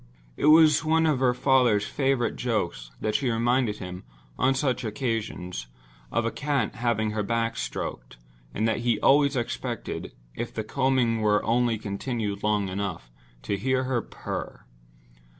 It 0.35 0.47
was 0.47 0.83
one 0.83 1.05
of 1.05 1.19
her 1.19 1.35
father's 1.35 1.85
favorite 1.85 2.35
jokes 2.35 2.89
that 3.01 3.13
she 3.13 3.29
reminded 3.29 3.77
him, 3.77 4.03
on 4.35 4.55
such 4.55 4.83
occasions, 4.83 5.67
of 6.11 6.25
a 6.25 6.31
cat 6.31 6.73
having 6.73 7.11
her 7.11 7.21
back 7.21 7.55
stroked, 7.55 8.17
and 8.51 8.67
that 8.67 8.79
he 8.79 8.99
always 8.99 9.35
expected, 9.35 10.11
if 10.33 10.51
the 10.51 10.63
combing 10.63 11.21
were 11.21 11.43
only 11.45 11.77
continued 11.77 12.41
long 12.41 12.67
enough, 12.67 13.11
to 13.43 13.57
hear 13.59 13.83
her 13.83 14.01
purr. 14.01 14.65